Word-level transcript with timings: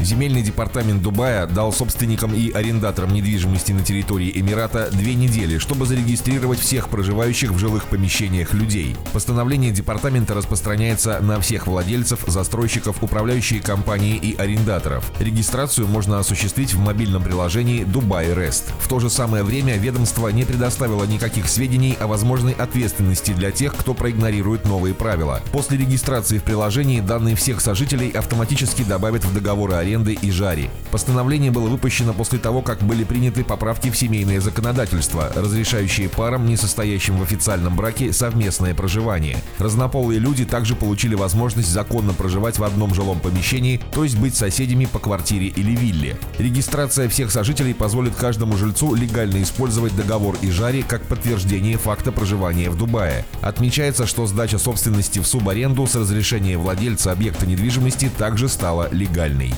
Земельный 0.00 0.42
департамент 0.42 1.02
Дубая 1.02 1.46
дал 1.46 1.72
собственникам 1.72 2.32
и 2.32 2.52
арендаторам 2.52 3.12
недвижимости 3.12 3.72
на 3.72 3.82
территории 3.82 4.30
Эмирата 4.32 4.90
две 4.92 5.14
недели, 5.14 5.58
чтобы 5.58 5.86
зарегистрировать 5.86 6.60
всех 6.60 6.88
проживающих 6.88 7.50
в 7.50 7.58
жилых 7.58 7.86
помещениях 7.86 8.54
людей. 8.54 8.96
Постановление 9.12 9.72
департамента 9.72 10.34
распространяется 10.34 11.18
на 11.20 11.40
всех 11.40 11.66
владельцев, 11.66 12.20
застройщиков, 12.28 13.02
управляющие 13.02 13.60
компании 13.60 14.16
и 14.16 14.36
арендаторов. 14.36 15.10
Регистрацию 15.18 15.88
можно 15.88 16.20
осуществить 16.20 16.74
в 16.74 16.78
мобильном 16.78 17.24
приложении 17.24 17.82
Дубай 17.82 18.32
Рест. 18.32 18.72
В 18.80 18.86
то 18.86 19.00
же 19.00 19.10
самое 19.10 19.42
время 19.42 19.76
ведомство 19.78 20.28
не 20.28 20.44
предоставило 20.44 21.04
никаких 21.04 21.48
сведений 21.48 21.96
о 21.98 22.06
возможной 22.06 22.52
ответственности 22.52 23.32
для 23.32 23.50
тех, 23.50 23.74
кто 23.74 23.94
проигнорирует 23.94 24.64
новые 24.64 24.94
правила. 24.94 25.42
После 25.50 25.76
регистрации 25.76 26.38
в 26.38 26.44
приложении 26.44 27.00
данные 27.00 27.34
всех 27.34 27.60
сожителей 27.60 28.10
автоматически 28.10 28.84
добавят 28.84 29.24
в 29.24 29.34
договоры 29.34 29.74
аренды 29.74 29.87
аренды 29.88 30.12
и 30.12 30.30
жари. 30.30 30.70
Постановление 30.90 31.50
было 31.50 31.68
выпущено 31.68 32.12
после 32.12 32.38
того, 32.38 32.62
как 32.62 32.82
были 32.82 33.04
приняты 33.04 33.42
поправки 33.42 33.90
в 33.90 33.96
семейное 33.96 34.40
законодательство, 34.40 35.30
разрешающие 35.34 36.08
парам, 36.08 36.46
не 36.46 36.56
состоящим 36.56 37.16
в 37.18 37.22
официальном 37.22 37.74
браке, 37.74 38.12
совместное 38.12 38.74
проживание. 38.74 39.38
Разнополые 39.58 40.18
люди 40.18 40.44
также 40.44 40.76
получили 40.76 41.14
возможность 41.14 41.70
законно 41.70 42.12
проживать 42.12 42.58
в 42.58 42.64
одном 42.64 42.94
жилом 42.94 43.20
помещении, 43.20 43.80
то 43.92 44.04
есть 44.04 44.18
быть 44.18 44.34
соседями 44.34 44.84
по 44.84 44.98
квартире 44.98 45.46
или 45.46 45.74
вилле. 45.74 46.18
Регистрация 46.38 47.08
всех 47.08 47.30
сожителей 47.30 47.74
позволит 47.74 48.14
каждому 48.14 48.56
жильцу 48.56 48.94
легально 48.94 49.42
использовать 49.42 49.96
договор 49.96 50.36
и 50.42 50.50
жари 50.50 50.82
как 50.82 51.02
подтверждение 51.02 51.78
факта 51.78 52.12
проживания 52.12 52.70
в 52.70 52.76
Дубае. 52.76 53.24
Отмечается, 53.40 54.06
что 54.06 54.26
сдача 54.26 54.58
собственности 54.58 55.18
в 55.18 55.26
субаренду 55.26 55.86
с 55.86 55.94
разрешения 55.94 56.58
владельца 56.58 57.12
объекта 57.12 57.46
недвижимости 57.46 58.10
также 58.18 58.48
стала 58.48 58.88
легальной. 58.92 59.54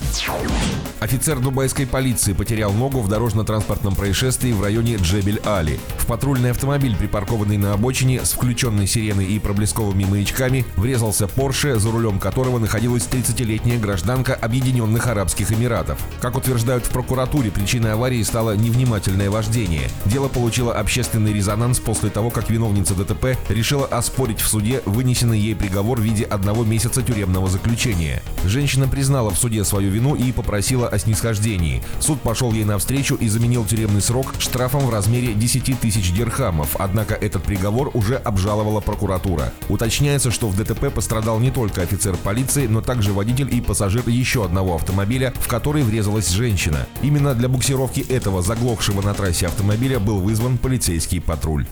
Офицер 1.01 1.39
дубайской 1.39 1.87
полиции 1.87 2.35
потерял 2.35 2.73
ногу 2.73 3.01
в 3.01 3.09
дорожно-транспортном 3.09 3.95
происшествии 3.95 4.53
в 4.53 4.63
районе 4.63 4.97
Джебель-Али. 4.97 5.81
В 5.97 6.07
патрульный 6.07 6.51
автомобиль, 6.51 6.95
припаркованный 6.95 7.57
на 7.57 7.73
обочине 7.73 8.23
с 8.23 8.33
включенной 8.33 8.87
сиреной 8.87 9.25
и 9.25 9.39
проблесковыми 9.39 10.05
маячками, 10.05 10.67
врезался 10.77 11.27
Порше, 11.27 11.79
за 11.79 11.91
рулем 11.91 12.19
которого 12.19 12.59
находилась 12.59 13.09
30-летняя 13.11 13.79
гражданка 13.79 14.35
Объединенных 14.35 15.07
Арабских 15.07 15.51
Эмиратов. 15.53 15.99
Как 16.21 16.37
утверждают 16.37 16.85
в 16.85 16.91
прокуратуре, 16.91 17.51
причиной 17.51 17.95
аварии 17.95 18.23
стало 18.23 18.55
невнимательное 18.55 19.31
вождение. 19.31 19.89
Дело 20.05 20.29
получило 20.29 20.75
общественный 20.75 21.33
резонанс 21.33 21.79
после 21.79 22.11
того, 22.11 22.29
как 22.29 22.51
виновница 22.51 22.95
ДТП 22.95 23.39
решила 23.49 23.87
оспорить 23.87 24.41
в 24.41 24.47
суде 24.47 24.83
вынесенный 24.85 25.39
ей 25.39 25.55
приговор 25.55 25.99
в 25.99 26.03
виде 26.03 26.25
одного 26.25 26.63
месяца 26.63 27.01
тюремного 27.03 27.49
заключения. 27.49 28.23
Женщина 28.45 28.87
признала 28.87 29.31
в 29.31 29.39
суде 29.39 29.65
свою 29.65 29.91
вину 29.91 30.10
вину 30.11 30.15
и 30.15 30.33
попросила 30.33 30.89
о 30.89 30.99
снисхождении. 30.99 31.83
Суд 32.01 32.21
пошел 32.21 32.53
ей 32.53 32.65
навстречу 32.65 33.15
и 33.15 33.29
заменил 33.29 33.65
тюремный 33.65 34.01
срок 34.01 34.35
штрафом 34.39 34.87
в 34.87 34.91
размере 34.91 35.35
10 35.35 35.81
тысяч 35.81 36.13
дирхамов, 36.13 36.77
однако 36.79 37.15
этот 37.15 37.43
приговор 37.43 37.91
уже 37.95 38.17
обжаловала 38.17 38.81
прокуратура. 38.81 39.53
Уточняется, 39.69 40.31
что 40.31 40.49
в 40.49 40.57
ДТП 40.57 40.93
пострадал 40.93 41.39
не 41.41 41.51
только 41.51 41.83
офицер 41.83 42.17
полиции, 42.17 42.67
но 42.67 42.81
также 42.81 43.13
водитель 43.13 43.55
и 43.55 43.61
пассажир 43.61 44.09
еще 44.09 44.45
одного 44.45 44.77
автомобиля, 44.77 45.35
в 45.37 45.49
который 45.49 45.83
врезалась 45.83 46.31
женщина. 46.31 46.87
Именно 47.03 47.35
для 47.35 47.49
буксировки 47.49 48.01
этого 48.01 48.43
заглохшего 48.43 49.03
на 49.03 49.15
трассе 49.15 49.47
автомобиля 49.47 50.01
был 50.01 50.21
вызван 50.21 50.59
полицейский 50.59 51.21
патруль. 51.21 51.67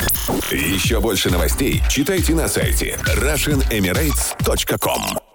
Еще 0.50 1.00
больше 1.00 1.30
новостей 1.30 1.82
читайте 1.88 2.34
на 2.34 2.48
сайте 2.48 2.98
RussianEmirates.com 3.16 5.27